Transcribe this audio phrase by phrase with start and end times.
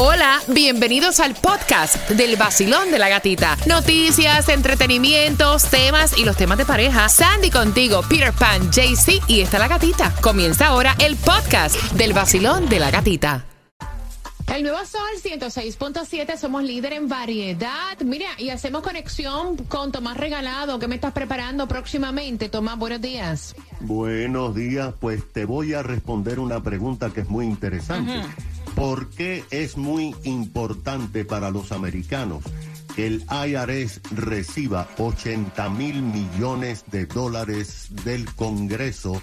[0.00, 3.56] Hola, bienvenidos al podcast del vacilón de la gatita.
[3.66, 7.08] Noticias, entretenimientos, temas y los temas de pareja.
[7.08, 10.14] Sandy contigo, Peter Pan, JC y está la gatita.
[10.20, 13.44] Comienza ahora el podcast del vacilón de la gatita.
[14.54, 17.98] El nuevo Sol 106.7, somos líder en variedad.
[18.04, 22.48] Mira, y hacemos conexión con Tomás Regalado, que me estás preparando próximamente.
[22.48, 23.56] Tomás, buenos días.
[23.80, 28.22] Buenos días, pues te voy a responder una pregunta que es muy interesante.
[28.74, 32.42] ¿Por qué es muy importante para los americanos
[32.94, 39.22] que el IRS reciba 80 mil millones de dólares del Congreso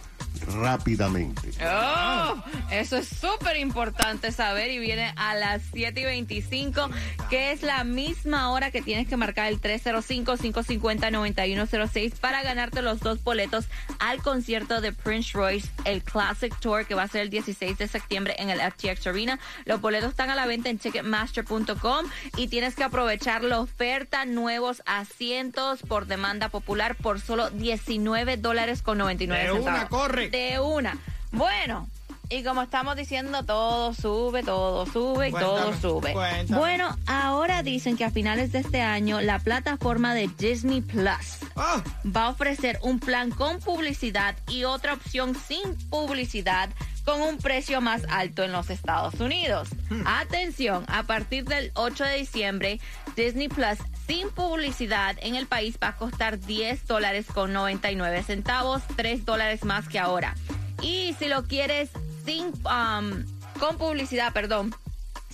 [0.59, 1.49] rápidamente?
[1.65, 2.35] Oh,
[2.71, 6.89] eso es súper importante saber y viene a las 7 y 25,
[7.29, 13.23] que es la misma hora que tienes que marcar el 305-550-9106 para ganarte los dos
[13.23, 13.65] boletos
[13.99, 17.87] al concierto de Prince Royce, el Classic Tour, que va a ser el 16 de
[17.87, 19.39] septiembre en el FTX Arena.
[19.65, 22.05] Los boletos están a la venta en Ticketmaster.com
[22.37, 28.81] y tienes que aprovechar la oferta nuevos asientos por demanda popular por solo 19 dólares
[28.81, 29.79] con 99 De centavos.
[29.79, 30.24] una, corre.
[30.29, 30.97] De una.
[31.31, 31.87] Bueno,
[32.29, 36.13] y como estamos diciendo, todo sube, todo sube y todo sube.
[36.13, 36.59] cuéntame.
[36.59, 41.81] Bueno, ahora dicen que a finales de este año la plataforma de Disney Plus Ah,
[42.05, 46.69] va a ofrecer un plan con publicidad y otra opción sin publicidad
[47.05, 49.69] con un precio más alto en los Estados Unidos.
[50.05, 52.79] Atención, a partir del 8 de diciembre,
[53.15, 58.83] Disney Plus sin publicidad en el país va a costar 10 dólares con 99 centavos,
[58.95, 60.35] 3 dólares más que ahora.
[60.81, 61.89] Y si lo quieres
[62.25, 63.23] sin, um,
[63.59, 64.75] con publicidad, perdón,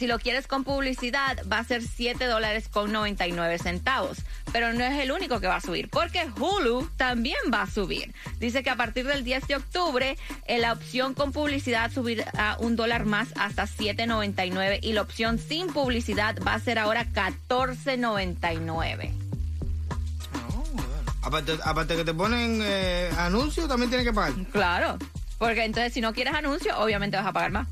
[0.01, 4.17] si lo quieres con publicidad, va a ser 7 dólares con 99 centavos.
[4.51, 8.11] Pero no es el único que va a subir, porque Hulu también va a subir.
[8.39, 12.75] Dice que a partir del 10 de octubre, eh, la opción con publicidad subirá un
[12.75, 19.11] dólar más hasta 7.99 y la opción sin publicidad va a ser ahora 14.99.
[21.21, 24.33] aparte, aparte que te ponen eh, anuncios, también tienes que pagar.
[24.51, 24.97] Claro,
[25.37, 27.67] porque entonces si no quieres anuncio, obviamente vas a pagar más.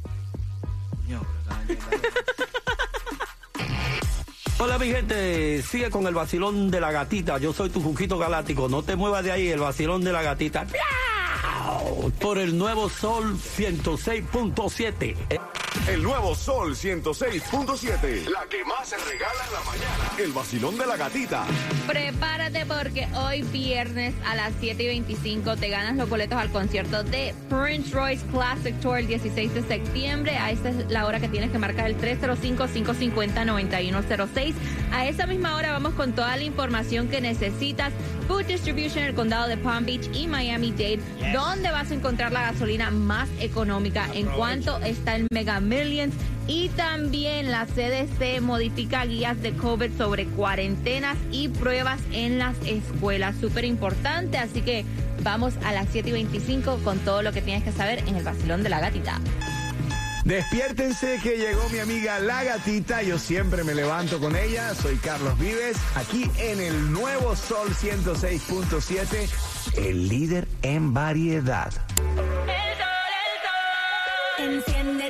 [4.61, 7.37] Hola mi gente, sigue con el vacilón de la gatita.
[7.37, 8.67] Yo soy tu Juquito Galáctico.
[8.67, 10.67] No te muevas de ahí, el vacilón de la gatita.
[12.19, 15.15] Por el nuevo Sol 106.7.
[15.87, 18.27] El nuevo Sol 106.7.
[18.29, 20.11] La que más se regala en la mañana.
[20.17, 21.45] El vacilón de la gatita.
[21.87, 27.03] Prepárate porque hoy viernes a las 7 y 25 te ganas los boletos al concierto
[27.03, 30.37] de Prince Royce Classic Tour el 16 de septiembre.
[30.37, 34.53] A esta es la hora que tienes que marcar el 305-550-9106.
[34.91, 37.91] A esa misma hora vamos con toda la información que necesitas.
[38.27, 40.99] Food Distribution en el condado de Palm Beach y Miami-Dade,
[41.33, 46.13] donde vas a encontrar la gasolina más económica en cuanto está el Mega Millions.
[46.47, 53.35] Y también la CDC modifica guías de COVID sobre cuarentenas y pruebas en las escuelas.
[53.39, 54.85] Súper importante, así que
[55.23, 58.23] vamos a las 7 y 25 con todo lo que tienes que saber en el
[58.23, 59.19] vacilón de la gatita.
[60.25, 63.01] Despiértense que llegó mi amiga La Gatita.
[63.01, 64.75] Yo siempre me levanto con ella.
[64.75, 69.27] Soy Carlos Vives, aquí en el nuevo Sol 106.7,
[69.77, 71.71] el líder en variedad.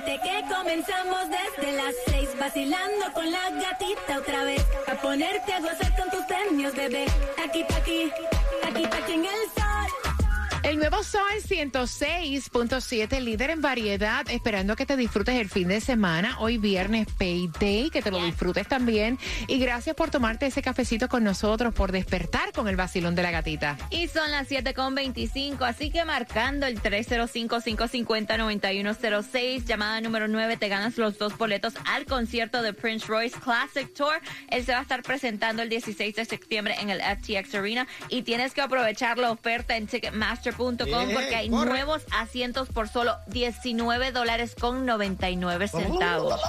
[0.05, 4.65] Que comenzamos desde las seis vacilando con la gatita otra vez.
[4.87, 7.05] A ponerte a gozar con tus premios, bebé.
[7.43, 8.09] Aquí, aquí,
[8.63, 9.58] aquí, aquí en el.
[10.69, 16.39] El nuevo Sol 106.7, líder en variedad, esperando que te disfrutes el fin de semana.
[16.39, 19.17] Hoy viernes Payday, que te lo disfrutes también.
[19.47, 23.31] Y gracias por tomarte ese cafecito con nosotros, por despertar con el vacilón de la
[23.31, 23.79] gatita.
[23.89, 31.17] Y son las 7.25, así que marcando el 305-550-9106, llamada número 9, te ganas los
[31.17, 34.21] dos boletos al concierto de Prince Royce Classic Tour.
[34.49, 38.21] Él se va a estar presentando el 16 de septiembre en el FTX Arena y
[38.21, 40.58] tienes que aprovechar la oferta en Ticketmaster.com
[41.05, 41.69] Bien, porque hay corre.
[41.69, 46.39] nuevos asientos por solo 19 dólares con 99 centavos.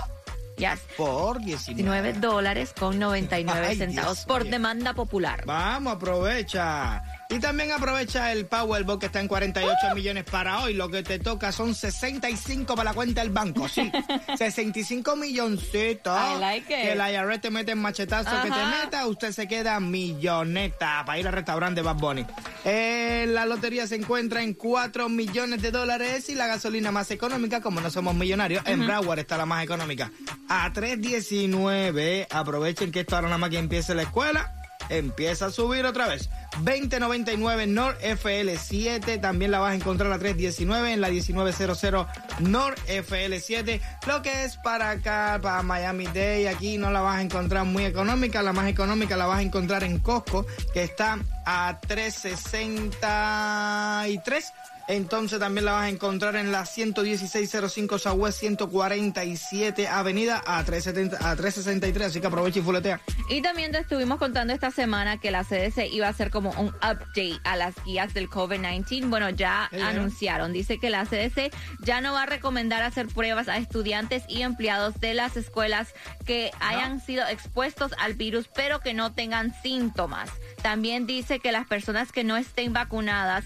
[0.57, 0.81] Yes.
[0.97, 2.13] Por 19.
[2.13, 5.45] 19 dólares con 99 Ay, centavos Dios por demanda popular.
[5.47, 7.03] Vamos, aprovecha.
[7.31, 10.75] Y también aprovecha el Powerball que está en 48 millones para hoy.
[10.75, 13.91] Lo que te toca son 65 para la cuenta del banco, sí.
[14.37, 16.19] 65 milloncitos.
[16.19, 16.81] I like it.
[16.81, 21.21] Que el IRS te mete en machetazo que te meta, usted se queda milloneta para
[21.21, 22.27] ir al restaurante Bad Bunny.
[22.65, 27.61] Eh, la lotería se encuentra en 4 millones de dólares y la gasolina más económica,
[27.61, 30.11] como no somos millonarios, en Broward está la más económica.
[30.49, 34.53] A 3.19, aprovechen que esto ahora nada más que empiece la escuela,
[34.89, 36.29] empieza a subir otra vez.
[36.59, 39.21] 2099 North FL7.
[39.21, 42.07] También la vas a encontrar a 319 en la 1900
[42.41, 43.81] North FL7.
[44.07, 47.85] Lo que es para acá, para Miami Day, aquí no la vas a encontrar muy
[47.85, 48.43] económica.
[48.43, 54.53] La más económica la vas a encontrar en Costco, que está a 363.
[54.89, 61.37] Entonces también la vas a encontrar en la 11605 Southwest 147 Avenida a 370, a
[61.37, 63.01] 363, así que aprovecha y fuletea.
[63.29, 66.69] Y también te estuvimos contando esta semana que la CDC iba a hacer como un
[66.69, 69.09] update a las guías del COVID-19.
[69.09, 69.85] Bueno, ya bien.
[69.85, 70.53] anunciaron.
[70.53, 74.99] Dice que la CDC ya no va a recomendar hacer pruebas a estudiantes y empleados
[75.01, 75.95] de las escuelas
[76.25, 80.31] que hayan sido expuestos al virus, pero que no tengan síntomas.
[80.63, 83.45] También dice que las personas que no estén vacunadas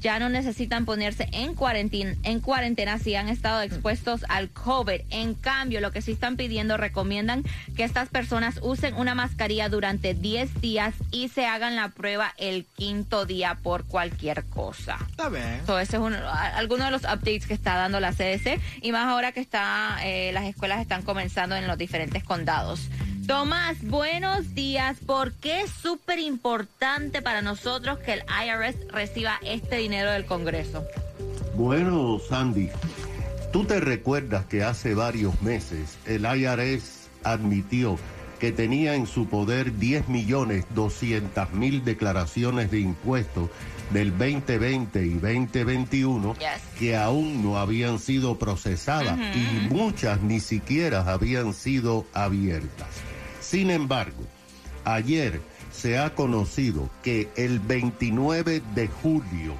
[0.00, 5.02] ya no necesitan ponerse en cuarentena, en cuarentena si han estado expuestos al COVID.
[5.10, 7.44] En cambio, lo que sí están pidiendo, recomiendan
[7.76, 12.64] que estas personas usen una mascarilla durante 10 días y se hagan la prueba el
[12.76, 14.98] quinto día por cualquier cosa.
[15.10, 15.60] Está bien.
[15.66, 16.16] So, ese es uno,
[16.54, 20.32] alguno de los updates que está dando la CDC y más ahora que está eh,
[20.32, 22.88] las escuelas están comenzando en los diferentes condados.
[23.30, 24.96] Tomás, buenos días.
[25.06, 30.84] ¿Por qué es súper importante para nosotros que el IRS reciba este dinero del Congreso?
[31.54, 32.70] Bueno, Sandy,
[33.52, 38.00] tú te recuerdas que hace varios meses el IRS admitió
[38.40, 43.48] que tenía en su poder 10 millones 200 mil declaraciones de impuestos
[43.92, 46.48] del 2020 y 2021 Yes.
[46.80, 52.88] que aún no habían sido procesadas y muchas ni siquiera habían sido abiertas.
[53.50, 54.22] Sin embargo,
[54.84, 55.40] ayer
[55.72, 59.54] se ha conocido que el 29 de julio,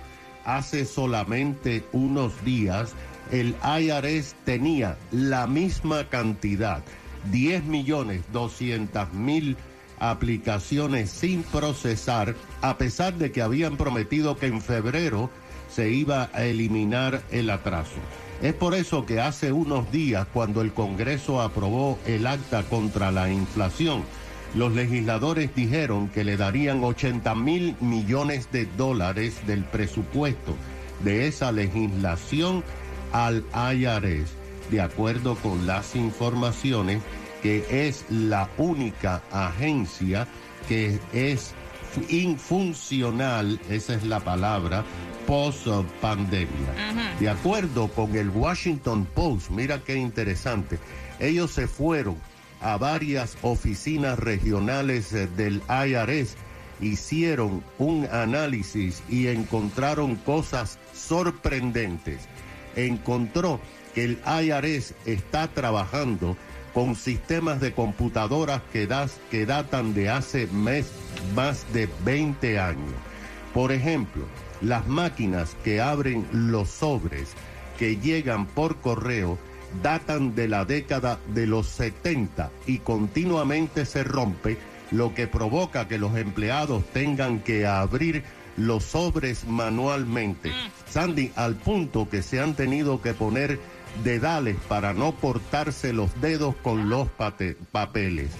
[0.45, 2.93] hace solamente unos días,
[3.33, 6.85] el IRS tenía la misma cantidad,
[7.33, 9.57] 10 millones 200 mil
[9.99, 15.31] aplicaciones sin procesar, a pesar de que habían prometido que en febrero
[15.69, 17.99] se iba a eliminar el atraso.
[18.43, 23.31] Es por eso que hace unos días, cuando el Congreso aprobó el acta contra la
[23.31, 24.03] inflación,
[24.55, 30.57] los legisladores dijeron que le darían 80 mil millones de dólares del presupuesto
[31.05, 32.65] de esa legislación
[33.13, 34.31] al IRS,
[34.71, 37.03] de acuerdo con las informaciones
[37.43, 40.27] que es la única agencia
[40.67, 41.55] que es
[42.09, 44.85] infuncional, esa es la palabra,
[45.27, 45.67] post
[46.01, 47.17] pandemia.
[47.19, 50.79] De acuerdo con el Washington Post, mira qué interesante,
[51.19, 52.17] ellos se fueron
[52.61, 56.37] a varias oficinas regionales eh, del IRS,
[56.81, 62.29] hicieron un análisis y encontraron cosas sorprendentes.
[62.77, 63.61] Encontró
[63.95, 66.37] que el IRS está trabajando
[66.75, 70.91] con sistemas de computadoras que, das- que datan de hace mes,
[71.35, 72.95] más de 20 años.
[73.55, 74.25] Por ejemplo,
[74.61, 77.31] las máquinas que abren los sobres
[77.79, 79.39] que llegan por correo
[79.83, 84.59] datan de la década de los 70 y continuamente se rompe,
[84.91, 88.23] lo que provoca que los empleados tengan que abrir
[88.57, 90.53] los sobres manualmente.
[90.91, 93.59] Sandy, al punto que se han tenido que poner
[94.05, 97.09] dedales para no cortarse los dedos con los
[97.73, 98.31] papeles.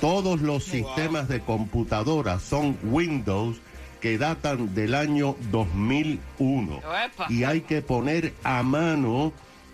[0.00, 3.58] Todos los sistemas de computadora son Windows
[4.00, 7.26] que datan del año 2001 Uepa.
[7.30, 9.32] y hay que poner a mano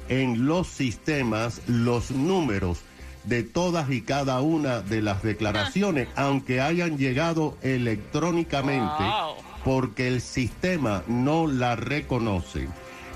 [0.08, 2.80] en los sistemas los números
[3.24, 9.04] de todas y cada una de las declaraciones, aunque hayan llegado electrónicamente,
[9.64, 12.68] porque el sistema no la reconoce.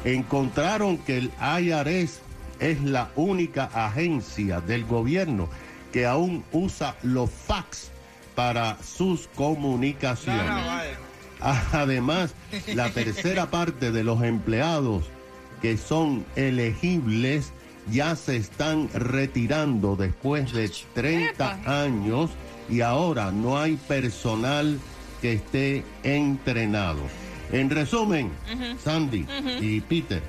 [0.06, 2.20] Encontraron que el IRS
[2.60, 5.48] es la única agencia del gobierno
[5.92, 7.90] que aún usa los fax
[8.36, 10.62] para sus comunicaciones.
[11.72, 12.34] Además,
[12.72, 15.06] la tercera parte de los empleados
[15.60, 17.52] que son elegibles
[17.90, 22.30] ya se están retirando después de 30 años
[22.68, 24.78] y ahora no hay personal
[25.20, 27.02] que esté entrenado.
[27.52, 28.30] En resumen,
[28.82, 29.26] Sandy
[29.60, 30.22] y Peter,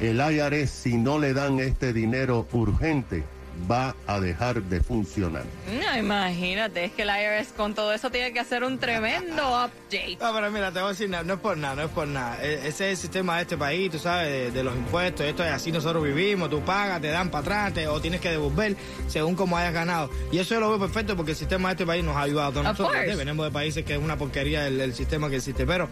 [0.00, 3.24] el IRS si no le dan este dinero urgente
[3.70, 5.44] va a dejar de funcionar.
[5.70, 10.16] No, imagínate, es que el IRS con todo eso tiene que hacer un tremendo update.
[10.20, 12.08] No, pero mira, te voy a decir, no, no es por nada, no es por
[12.08, 12.42] nada.
[12.42, 15.26] E- Ese es el sistema de este país, tú sabes, de, de los impuestos.
[15.26, 18.30] Esto es así, nosotros vivimos, tú pagas, te dan para atrás, te- o tienes que
[18.30, 18.74] devolver
[19.08, 20.08] según como hayas ganado.
[20.32, 22.48] Y eso yo lo veo perfecto porque el sistema de este país nos ha ayudado
[22.48, 23.16] a todos Of nosotros.
[23.18, 25.66] Venimos de países que es una porquería el, el sistema que existe.
[25.66, 25.90] Pero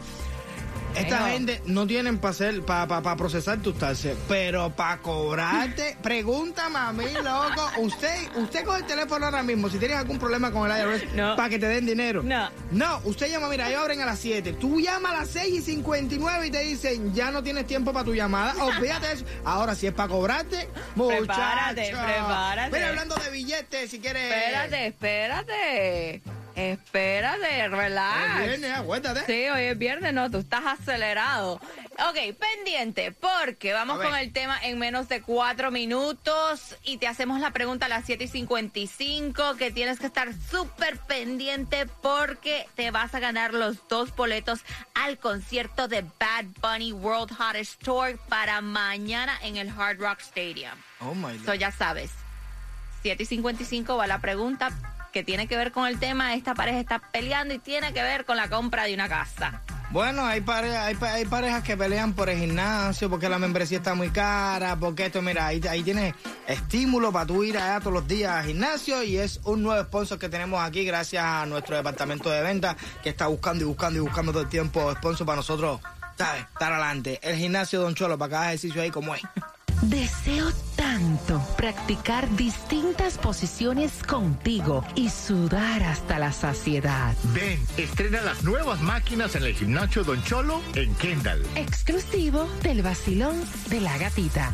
[0.95, 5.97] Esta gente no tienen para hacer, para pa, pa procesar tus taxes, pero para cobrarte,
[6.03, 7.71] pregúntame a mí, loco.
[7.79, 11.37] Usted, usted coge el teléfono ahora mismo, si tienes algún problema con el IRS, No.
[11.37, 12.23] para que te den dinero.
[12.23, 12.51] No.
[12.71, 14.53] No, usted llama, mira, ellos abren a las 7.
[14.55, 18.05] Tú llamas a las 6 y 59 y te dicen, ya no tienes tiempo para
[18.05, 18.55] tu llamada.
[18.65, 19.25] Olvídate de eso.
[19.45, 21.19] Ahora, si es para cobrarte, muchacho.
[21.25, 22.77] Prepárate, prepárate.
[22.77, 24.31] Mira, hablando de billetes, si quieres.
[24.33, 26.23] Espérate, espérate.
[26.61, 28.41] Espérate, relax.
[28.41, 29.25] Es viernes, acuérdate.
[29.27, 31.55] Sí, hoy es viernes, no, tú estás acelerado.
[32.09, 37.41] Ok, pendiente, porque vamos con el tema en menos de cuatro minutos y te hacemos
[37.41, 42.91] la pregunta a las 7 y 55, que tienes que estar súper pendiente porque te
[42.91, 44.61] vas a ganar los dos boletos
[44.95, 50.73] al concierto de Bad Bunny World Hottest Tour para mañana en el Hard Rock Stadium.
[51.01, 51.55] Oh my So God.
[51.55, 52.11] ya sabes.
[53.03, 54.71] 7 y 55 va la pregunta
[55.13, 56.35] que tiene que ver con el tema.
[56.35, 59.63] Esta pareja está peleando y tiene que ver con la compra de una casa.
[59.91, 63.95] Bueno, hay, pare- hay, hay parejas que pelean por el gimnasio, porque la membresía está
[63.97, 66.15] muy cara, porque esto, mira, ahí, ahí tienes
[66.47, 70.17] estímulo para tú ir allá todos los días al gimnasio y es un nuevo sponsor
[70.19, 74.01] que tenemos aquí gracias a nuestro departamento de ventas que está buscando y buscando y
[74.03, 75.81] buscando todo el tiempo sponsor para nosotros,
[76.17, 76.43] ¿sabes?
[76.43, 77.19] Estar adelante.
[77.23, 79.23] El gimnasio Don Cholo, para hagas ejercicio ahí como es.
[79.83, 87.15] Deseo tanto practicar distintas posiciones contigo y sudar hasta la saciedad.
[87.35, 91.43] Ven, estrena las nuevas máquinas en el gimnasio Don Cholo en Kendall.
[91.57, 94.53] Exclusivo del vacilón de la gatita.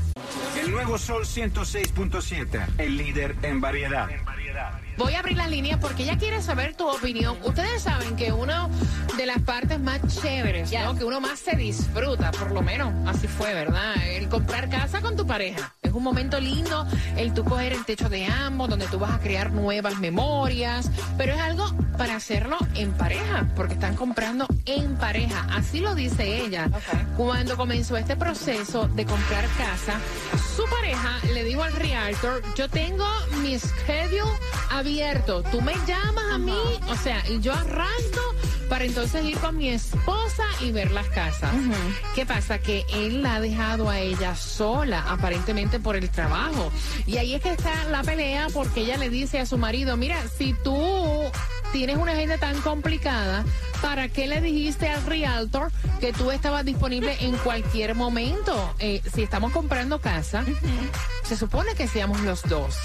[0.63, 4.09] El nuevo Sol 106.7, el líder en variedad.
[4.97, 7.37] Voy a abrir las líneas porque ella quiere saber tu opinión.
[7.45, 8.69] Ustedes saben que una
[9.17, 10.97] de las partes más chéveres, ¿no?
[10.97, 13.95] que uno más se disfruta, por lo menos así fue, ¿verdad?
[14.09, 15.76] El comprar casa con tu pareja.
[15.97, 16.87] Un momento lindo
[17.17, 21.33] el tú coger el techo de ambos, donde tú vas a crear nuevas memorias, pero
[21.33, 21.65] es algo
[21.97, 25.47] para hacerlo en pareja, porque están comprando en pareja.
[25.51, 26.69] Así lo dice ella.
[27.17, 29.99] Cuando comenzó este proceso de comprar casa,
[30.55, 33.07] su pareja le dijo al realtor, yo tengo
[33.41, 34.31] mi schedule
[34.71, 36.61] abierto, tú me llamas a mí,
[36.91, 38.35] o sea, y yo arranco
[38.69, 41.51] para entonces ir con mi esposa y ver las casas.
[42.15, 42.59] ¿Qué pasa?
[42.59, 46.71] Que él la ha dejado a ella sola, aparentemente por el trabajo.
[47.07, 50.23] Y ahí es que está la pelea porque ella le dice a su marido, mira,
[50.37, 50.77] si tú
[51.73, 53.45] tienes una agenda tan complicada,
[53.83, 55.71] ¿para qué le dijiste al realtor
[56.01, 58.75] que tú estabas disponible en cualquier momento?
[58.79, 60.45] Eh, si estamos comprando casa,
[61.27, 62.77] se supone que seamos los dos.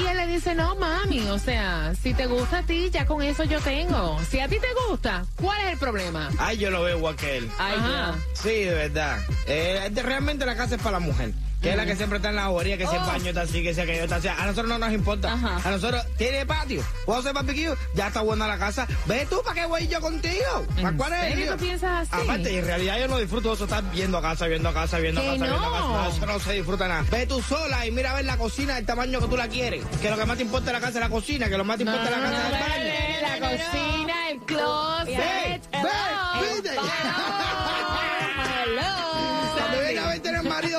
[0.00, 3.20] Y él le dice, no, mami, o sea, si te gusta a ti, ya con
[3.22, 4.18] eso yo tengo.
[4.30, 6.30] Si a ti te gusta, ¿cuál es el problema?
[6.38, 7.50] Ay, yo lo veo igual que él.
[7.58, 8.14] Ay, Ajá.
[8.34, 9.18] Sí, de verdad.
[9.46, 11.32] Eh, realmente la casa es para la mujer.
[11.60, 13.06] Que es la que siempre está en la bobería, que si el Oh.
[13.06, 14.28] baño está así, que sea que yo está así.
[14.28, 15.32] A nosotros no nos importa.
[15.34, 15.60] Ajá.
[15.62, 18.86] A nosotros, tiene patio, puedo hacer barbecue, ya está buena la casa.
[19.06, 20.66] Ve tú, ¿para qué voy yo contigo?
[20.80, 22.22] ¿Para cuál es tú piensas así?
[22.24, 25.26] Aparte, y en realidad yo no disfruto eso, estar viendo casa, viendo casa, viendo Que
[25.26, 25.70] casa, viendo no.
[25.72, 25.86] casa.
[25.86, 27.04] No, eso no se disfruta nada.
[27.10, 29.84] Ve tú sola y mira a ver la cocina del tamaño que tú la quieres.
[30.00, 31.76] Que lo que más te importa de la casa es la cocina, que lo más
[31.76, 33.40] te importa de la no, casa es el baño.
[33.40, 35.06] la cocina, el closet.
[35.06, 36.70] Ve, ve,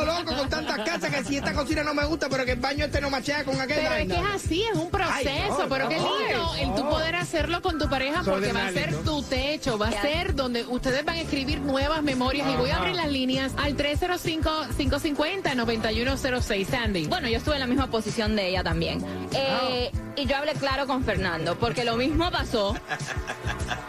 [0.05, 2.85] loco con tantas casas que si esta cocina no me gusta, pero que el baño
[2.85, 5.67] este no machea con aquel Pero es que es así, es un proceso, Ay, no,
[5.69, 8.95] pero qué no, lindo el tú poder hacerlo con tu pareja porque va a ser
[9.03, 12.77] tu techo, va a ser donde ustedes van a escribir nuevas memorias y voy a
[12.77, 17.07] abrir las líneas al 305-550-9106, Sandy.
[17.07, 19.03] Bueno, yo estuve en la misma posición de ella también.
[19.33, 22.75] Eh, Y yo hablé claro con Fernando, porque lo mismo pasó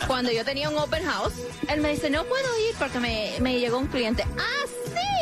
[0.07, 1.35] cuando yo tenía un open house.
[1.69, 4.25] Él me dice, no puedo ir porque me, me llegó un cliente.
[4.39, 4.67] Ah,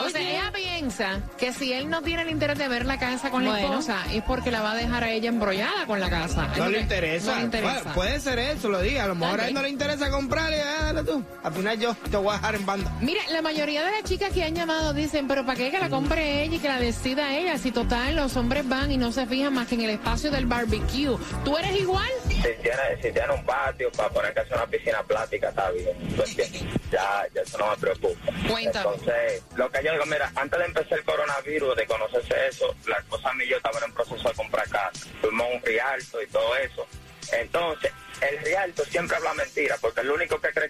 [0.05, 3.31] O sea, ella piensa que si él no tiene el interés de ver la casa
[3.31, 3.67] con la Bueno.
[3.69, 6.49] esposa es porque la va a dejar a ella embrollada con la casa.
[6.57, 7.33] No le interesa.
[7.33, 7.73] No le interesa.
[7.75, 9.05] Bueno, puede ser eso, lo diga.
[9.05, 11.23] A lo mejor a él no le interesa comprarle, ah, dale tú.
[11.43, 12.93] Al final yo te voy a dejar en banda.
[13.01, 15.88] Mira, la mayoría de las chicas que han llamado dicen, pero ¿para qué que la
[15.88, 17.59] compre ella y que la decida ella?
[17.59, 20.47] Si total, los hombres van y no se fijan más que en el espacio del
[20.47, 21.17] barbecue.
[21.45, 22.09] ¿Tú eres igual?
[22.42, 25.96] Si tiene, si tiene un patio para poner que hacer una piscina plástica, está bien.
[26.16, 26.62] ¿tú entiendes?
[26.90, 28.33] Ya, ya eso no me preocupa.
[28.48, 28.94] Cuéntame.
[28.94, 32.96] Entonces, lo que yo digo, mira, antes de empezar el coronavirus, de conocerse eso, la
[32.98, 35.07] esposa mía y yo estaban en proceso de comprar casa.
[35.20, 36.87] Fuimos un rialto y todo eso.
[37.33, 40.68] Entonces, el rialto siempre habla mentira, porque el único que cree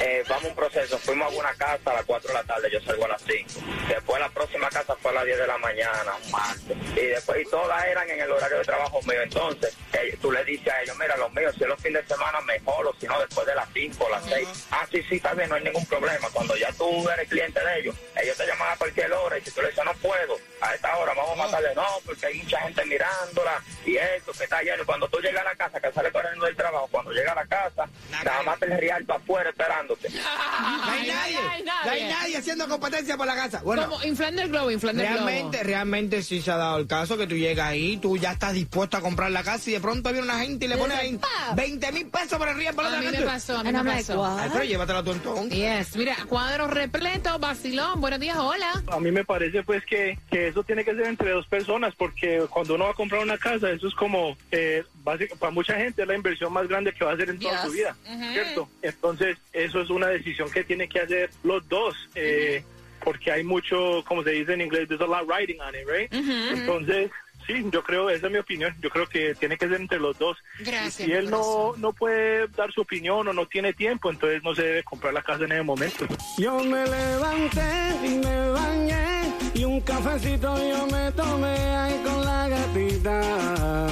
[0.00, 2.70] Eh, vamos a un proceso, fuimos a una casa a las 4 de la tarde,
[2.72, 3.60] yo salgo a las 5.
[3.88, 6.76] Después la próxima casa fue a las 10 de la mañana, un martes.
[6.96, 9.22] Y después, y todas eran en el horario de trabajo mío.
[9.22, 12.14] Entonces, eh, tú le dices a ellos, mira, los míos, si es los fines de
[12.14, 14.66] semana, mejor, o si no, después de las 5 o las 6.
[14.70, 16.28] Ah, sí, sí, está bien, no hay ningún problema.
[16.32, 19.50] Cuando ya tú eres cliente de ellos, ellos te llaman a cualquier hora y si
[19.50, 22.60] tú le dices, no puedo, a esta hora vamos a matarle, no, porque hay mucha
[22.60, 24.84] gente mirándola y esto, que está lleno.
[24.84, 27.46] Cuando tú llegas a la casa, que sale corriendo del trabajo, cuando llega a la
[27.46, 27.88] casa,
[28.24, 30.08] nada más el rialto afuera esperándote.
[30.58, 31.38] No hay nadie.
[31.84, 33.60] No hay nadie haciendo competencia por la casa.
[33.62, 35.26] Bueno, Como inflando el globo, inflando el globo.
[35.26, 38.52] realmente, realmente sí se ha dado el caso que tú llegas ahí, tú ya estás
[38.54, 41.18] dispuesto a comprar la casa y de pronto viene una gente y le pone ahí
[41.54, 42.80] 20 mil pesos por el riesgo.
[42.82, 44.24] A mí me pasó, a mí me pasó.
[44.26, 45.52] Ay, pero llévatela tú entonces.
[45.58, 48.82] Yes, mira, cuadro repleto, Basilón, buenos días, hola.
[48.90, 52.44] A mí me parece pues que, que eso tiene que ser entre dos personas porque
[52.50, 56.02] cuando uno va a comprar una casa eso es como eh, básico, para mucha gente
[56.02, 57.62] es la inversión más grande que va a hacer en toda Yes.
[57.62, 58.24] su vida, Ujú.
[58.48, 58.68] ¿Cierto?
[58.82, 62.62] Entonces eso es una decisión que tiene que hacer los dos eh,
[63.04, 66.12] porque hay mucho, como se dice en inglés, there's a lot riding on it, right?
[66.12, 66.58] Ujú.
[66.58, 67.10] Entonces
[67.46, 68.74] sí, yo creo, esa es mi opinión.
[68.80, 70.36] Yo creo que tiene que ser entre los dos.
[70.58, 74.42] Gracias, Y si él no, no puede dar su opinión o no tiene tiempo, entonces
[74.42, 76.06] no se debe comprar la casa en ese momento.
[76.36, 82.48] Yo me levanté y me bañé y un cafecito yo me tomé ahí con la
[82.48, 83.86] gatita.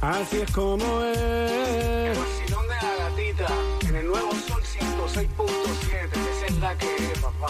[0.00, 1.18] Así es como es.
[1.18, 3.54] El vacilón de la gatita
[3.96, 6.10] el nuevo Sol 106.7.
[6.12, 7.46] Esa es la que es, papá.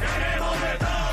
[0.00, 1.03] Queremos de todo.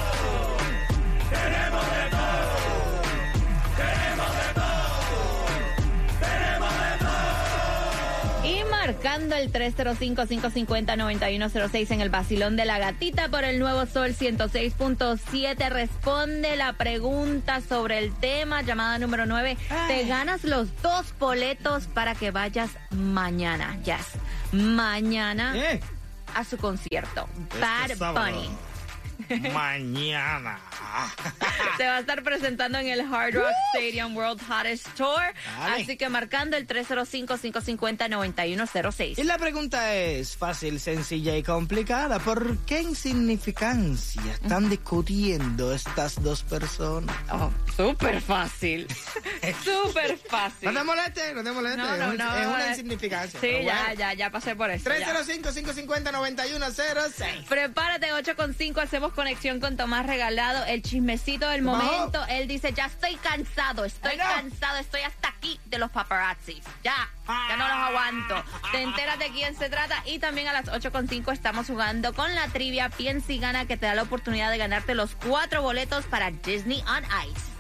[9.01, 15.69] Marcando el 305-550-9106 en el Basilón de la Gatita por el Nuevo Sol 106.7.
[15.69, 19.57] Responde la pregunta sobre el tema, llamada número 9.
[19.87, 24.05] Te ganas los dos boletos para que vayas mañana, yes.
[24.51, 25.55] Mañana
[26.35, 27.27] a su concierto.
[27.59, 28.29] Bad sábado.
[28.29, 28.51] Bunny.
[29.51, 30.59] Mañana.
[31.77, 35.21] Se va a estar presentando en el Hard Rock Stadium World Hottest Tour.
[35.59, 35.83] Dale.
[35.83, 39.17] Así que marcando el 305-550-9106.
[39.17, 42.19] Y la pregunta es fácil, sencilla y complicada.
[42.19, 47.15] ¿Por qué insignificancia están discutiendo estas dos personas?
[47.31, 48.87] Oh, súper fácil.
[49.63, 50.71] Súper fácil.
[50.71, 51.77] No te molestes, no te molestes.
[51.83, 53.39] No, no, es, no, es una insignificancia.
[53.39, 54.89] Sí, ya, ya, ya pasé por eso.
[54.89, 55.13] ya.
[55.23, 57.45] 305-550-9106.
[57.47, 62.23] Prepárate, 8 con 5, hacemos conexión con Tomás Regalado, el chismecito del momento.
[62.27, 66.63] Él dice, ya estoy cansado, estoy cansado, estoy hasta aquí de los paparazzis.
[66.84, 68.43] Ya, ya no los aguanto.
[68.71, 72.13] Te enteras de quién se trata y también a las 8 con 5 estamos jugando
[72.13, 75.62] con la trivia Piensa y Gana que te da la oportunidad de ganarte los cuatro
[75.62, 77.50] boletos para Disney on Ice.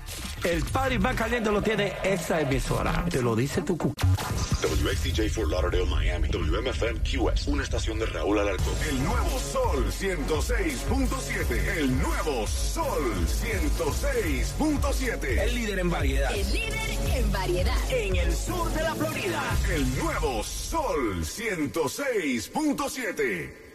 [0.43, 3.05] El party más caliente lo tiene esa emisora.
[3.09, 3.93] Te lo dice tu cu.
[4.61, 6.29] WXDJ for Lauderdale, Miami.
[6.29, 7.47] WMFM QS.
[7.47, 8.73] Una estación de Raúl Alarcón.
[8.89, 11.77] El nuevo Sol 106.7.
[11.77, 15.41] El nuevo Sol 106.7.
[15.41, 16.33] El líder en variedad.
[16.33, 17.77] El líder en variedad.
[17.91, 19.43] En el sur de la Florida.
[19.73, 23.70] El nuevo Sol 106.7.